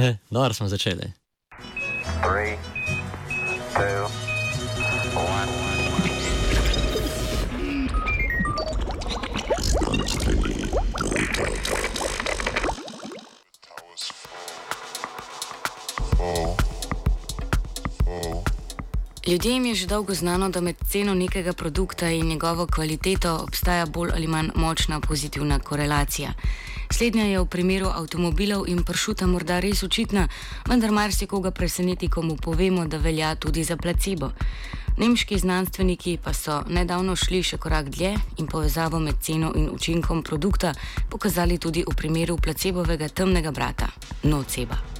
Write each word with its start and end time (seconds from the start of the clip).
Dobro 0.30 0.54
smo 0.54 0.68
začeli. 0.68 1.12
Three, 2.22 2.56
two. 3.74 4.30
Ljudem 19.30 19.66
je 19.66 19.74
že 19.74 19.86
dolgo 19.86 20.14
znano, 20.14 20.48
da 20.48 20.60
med 20.60 20.76
ceno 20.90 21.14
nekega 21.14 21.52
produkta 21.52 22.10
in 22.10 22.26
njegovo 22.26 22.66
kvaliteto 22.66 23.36
obstaja 23.42 23.86
bolj 23.86 24.10
ali 24.14 24.26
manj 24.26 24.48
močna 24.54 25.00
pozitivna 25.00 25.58
korelacija. 25.58 26.32
Slednja 26.90 27.24
je 27.24 27.38
v 27.40 27.46
primeru 27.46 27.86
avtomobilov 27.86 28.66
in 28.68 28.82
pršuta 28.82 29.26
morda 29.26 29.60
res 29.62 29.82
očitna, 29.86 30.26
vendar 30.68 30.90
marsikoga 30.90 31.50
preseneti, 31.50 32.10
ko 32.10 32.22
mu 32.22 32.36
povemo, 32.36 32.84
da 32.84 32.98
velja 32.98 33.34
tudi 33.34 33.64
za 33.64 33.76
placebo. 33.76 34.32
Nemški 34.98 35.38
znanstveniki 35.38 36.18
pa 36.18 36.34
so 36.34 36.60
nedavno 36.68 37.16
šli 37.16 37.42
še 37.46 37.56
korak 37.56 37.88
dlje 37.88 38.14
in 38.42 38.46
povezavo 38.46 38.98
med 38.98 39.22
ceno 39.22 39.52
in 39.56 39.70
učinkom 39.70 40.22
produkta 40.22 40.74
pokazali 41.08 41.58
tudi 41.58 41.86
v 41.86 41.96
primeru 41.96 42.36
placebovega 42.36 43.08
temnega 43.08 43.50
brata, 43.50 43.88
noceba. 44.22 44.99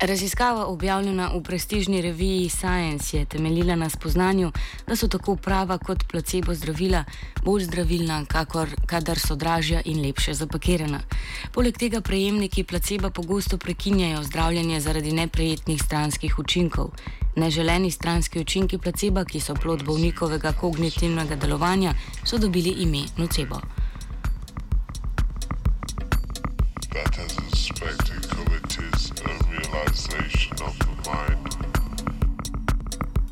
Raziskava, 0.00 0.66
objavljena 0.66 1.26
v 1.34 1.42
prestižni 1.42 2.00
reviji 2.00 2.48
Science, 2.48 3.16
je 3.16 3.24
temeljila 3.24 3.74
na 3.76 3.90
spoznanju, 3.90 4.52
da 4.86 4.96
so 4.96 5.08
tako 5.08 5.36
prava 5.36 5.76
kot 5.78 6.04
placebo 6.08 6.54
zdravila 6.54 7.04
bolj 7.44 7.64
zdravilna, 7.64 8.24
kakor 8.24 8.68
kadar 8.86 9.18
so 9.18 9.36
dražja 9.36 9.82
in 9.84 10.00
lepše 10.00 10.34
zapakirana. 10.34 11.00
Poleg 11.52 11.76
tega 11.78 12.00
prejemniki 12.00 12.64
placeba 12.64 13.10
pogosto 13.10 13.58
prekinjajo 13.58 14.22
zdravljenje 14.22 14.80
zaradi 14.80 15.12
neprijetnih 15.12 15.82
stranskih 15.82 16.38
učinkov. 16.38 16.90
Neželeni 17.36 17.90
stranski 17.90 18.40
učinki 18.40 18.78
placeba, 18.78 19.24
ki 19.24 19.40
so 19.40 19.54
plod 19.54 19.84
bolnikovega 19.84 20.52
kognitivnega 20.52 21.36
delovanja, 21.36 21.94
so 22.24 22.38
dobili 22.38 22.70
ime 22.70 23.04
nocebo. 23.16 23.60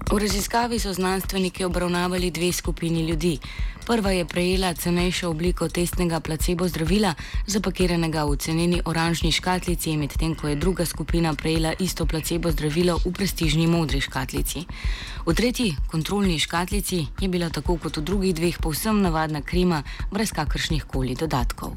V 0.09 0.19
raziskavi 0.19 0.79
so 0.81 0.93
znanstveniki 0.93 1.65
obravnavali 1.65 2.31
dve 2.31 2.53
skupini 2.53 3.03
ljudi. 3.07 3.39
Prva 3.87 4.11
je 4.11 4.25
prejela 4.25 4.75
cenejšo 4.75 5.29
obliko 5.31 5.69
testnega 5.69 6.21
placebo 6.21 6.69
zdravila, 6.69 7.15
zapakiranega 7.47 8.25
v 8.25 8.37
ceneni 8.37 8.81
oranžni 8.85 9.33
škatlici, 9.33 9.97
medtem 9.97 10.35
ko 10.35 10.49
je 10.49 10.57
druga 10.57 10.87
skupina 10.87 11.35
prejela 11.35 11.75
isto 11.79 12.07
placebo 12.07 12.51
zdravilo 12.51 12.97
v 13.05 13.13
prestižni 13.13 13.67
modri 13.67 14.01
škatlici. 14.01 14.65
V 15.27 15.35
tretji, 15.35 15.77
kontrolni 15.91 16.39
škatlici, 16.39 17.07
je 17.21 17.29
bila 17.29 17.51
tako 17.51 17.77
kot 17.77 17.97
v 17.97 18.03
drugih 18.03 18.35
dveh 18.35 18.59
povsem 18.59 19.03
navadna 19.03 19.43
krema, 19.43 19.83
brez 20.11 20.33
kakršnih 20.33 20.85
koli 20.85 21.15
dodatkov. 21.15 21.77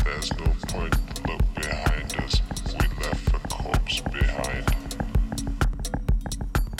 There's 0.00 0.32
no 0.40 0.48
point 0.72 1.01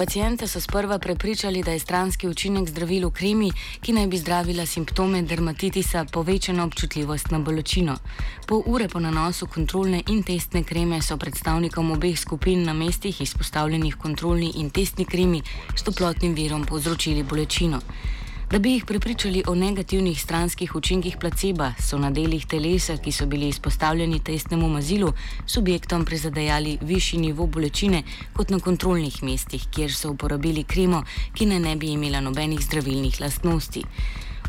Pacijente 0.02 0.48
so 0.48 0.60
sprva 0.60 0.98
prepričali, 0.98 1.62
da 1.62 1.70
je 1.70 1.78
stranski 1.78 2.28
učinek 2.28 2.68
zdravil 2.68 3.06
v 3.08 3.12
kremi, 3.12 3.50
ki 3.80 3.92
naj 3.92 4.06
bi 4.06 4.18
zdravila 4.18 4.66
simptome 4.66 5.20
dermatitisa, 5.22 6.04
povečana 6.04 6.64
občutljivost 6.64 7.30
na 7.30 7.38
bolečino. 7.38 7.94
Pol 8.46 8.62
ure 8.66 8.88
po 8.88 8.98
nanosu 9.00 9.46
kontrolne 9.46 10.02
in 10.08 10.22
testne 10.22 10.64
kreme 10.64 10.98
so 11.02 11.16
predstavnikom 11.16 11.90
obeh 11.90 12.18
skupin 12.18 12.64
na 12.64 12.74
mestih 12.74 13.20
izpostavljenih 13.20 13.96
kontrolni 13.96 14.50
in 14.56 14.70
testni 14.70 15.04
kremi 15.04 15.42
s 15.76 15.82
toplotnim 15.82 16.34
virom 16.34 16.66
povzročili 16.66 17.22
bolečino. 17.22 17.78
Da 18.52 18.58
bi 18.58 18.72
jih 18.72 18.84
prepričali 18.84 19.42
o 19.48 19.54
negativnih 19.54 20.20
stranskih 20.20 20.74
učinkih 20.76 21.16
placeba, 21.20 21.70
so 21.80 21.98
na 21.98 22.10
delih 22.10 22.44
telesa, 22.46 22.98
ki 23.00 23.12
so 23.12 23.26
bili 23.26 23.48
izpostavljeni 23.48 24.18
testnemu 24.20 24.68
mazilu, 24.68 25.12
subjektom 25.46 26.04
prizadajali 26.04 26.78
višji 26.82 27.20
nivo 27.20 27.46
bolečine 27.46 28.02
kot 28.36 28.50
na 28.50 28.60
kontrolnih 28.60 29.22
mestih, 29.22 29.64
kjer 29.70 29.94
so 29.94 30.10
uporabili 30.10 30.64
kremo, 30.64 31.02
ki 31.34 31.46
ne, 31.46 31.60
ne 31.60 31.76
bi 31.76 31.94
imela 31.96 32.20
nobenih 32.20 32.60
zdravilnih 32.60 33.20
lastnosti. 33.20 33.84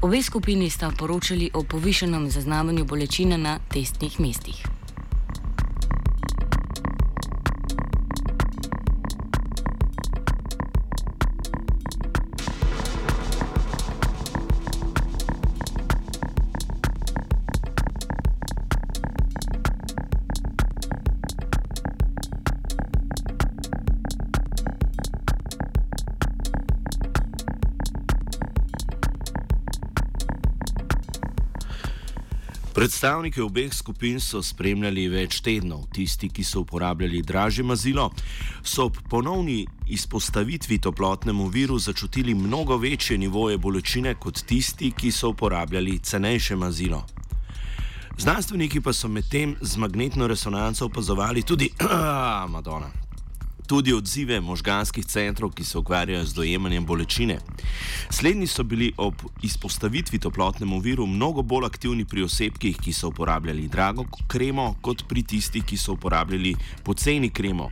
Obe 0.02 0.24
skupini 0.24 0.70
sta 0.70 0.91
poročali 1.00 1.52
o 1.53 1.64
povišenem 1.64 2.30
zaznavanju 2.30 2.85
bolečine 2.85 3.38
na 3.38 3.59
testnih 3.72 4.20
mestih. 4.20 4.82
Predstavniki 32.73 33.41
obeh 33.41 33.73
skupin 33.73 34.17
so 34.19 34.39
spremljali 34.41 35.03
več 35.11 35.44
tednov. 35.45 35.84
Tisti, 35.94 36.29
ki 36.34 36.44
so 36.44 36.63
uporabljali 36.63 37.22
dražje 37.22 37.63
mazilo, 37.63 38.07
so 38.63 38.88
ob 38.89 38.97
ponovni 39.09 39.59
izpostavitvi 39.94 40.79
toplotnemu 40.81 41.47
viru 41.53 41.78
začutili 41.79 42.34
mnogo 42.34 42.78
večje 42.78 43.17
nivoje 43.17 43.57
bolečine 43.57 44.16
kot 44.16 44.41
tisti, 44.50 44.91
ki 44.91 45.11
so 45.11 45.29
uporabljali 45.35 46.00
cenejše 46.00 46.56
mazilo. 46.56 47.06
Znanstveniki 48.17 48.81
pa 48.81 48.94
so 48.94 49.07
medtem 49.07 49.55
z 49.61 49.78
magnetno 49.78 50.28
resonanco 50.28 50.85
opazovali 50.85 51.44
tudi 51.44 51.69
Madonna 52.53 53.03
tudi 53.68 53.94
odzive 53.94 54.41
možganskih 54.41 55.06
centrov, 55.06 55.51
ki 55.51 55.63
se 55.63 55.78
ukvarjajo 55.78 56.25
z 56.25 56.34
dojemanjem 56.34 56.85
bolečine. 56.85 57.40
Slednji 58.09 58.47
so 58.47 58.63
bili 58.63 58.94
ob 58.97 59.13
izpostavitvi 59.41 60.19
toplotnemu 60.19 60.79
viru 60.79 61.06
mnogo 61.07 61.41
bolj 61.41 61.66
aktivni 61.66 62.06
pri 62.06 62.23
osebkih, 62.23 62.78
ki 62.78 62.94
so 62.94 63.07
uporabljali 63.07 63.68
drago 63.68 64.06
kremo, 64.28 64.75
kot 64.81 65.06
pri 65.07 65.23
tistih, 65.23 65.63
ki 65.66 65.78
so 65.78 65.94
uporabljali 65.94 66.56
poceni 66.84 67.29
kremo. 67.29 67.69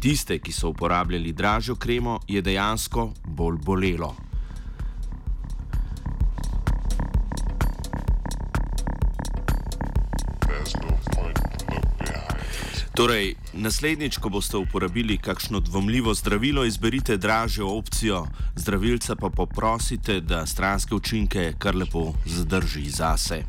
Tiste, 0.00 0.38
ki 0.38 0.52
so 0.52 0.68
uporabljali 0.68 1.32
dražjo 1.32 1.76
kremo, 1.76 2.20
je 2.28 2.42
dejansko 2.42 3.12
bolj 3.24 3.58
bolelo. 3.64 4.31
Torej, 13.02 13.34
naslednjič, 13.58 14.22
ko 14.22 14.30
boste 14.30 14.54
uporabili 14.62 15.16
kakšno 15.18 15.60
dvomljivo 15.60 16.14
zdravilo, 16.14 16.62
izberite 16.64 17.16
dražjo 17.16 17.66
opcijo, 17.68 18.26
zdravilca 18.54 19.16
pa 19.16 19.28
poprosite, 19.28 20.20
da 20.20 20.46
stranske 20.46 20.94
učinke 20.94 21.52
kar 21.58 21.74
lepo 21.74 22.12
zadrži 22.26 22.90
zase. 22.90 23.42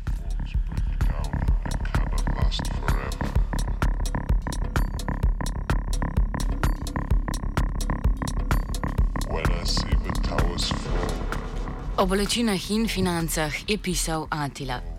O 11.96 12.06
bolečinah 12.06 12.70
in 12.70 12.88
financah 12.88 13.70
je 13.70 13.78
pisal 13.78 14.26
Atila. 14.30 14.93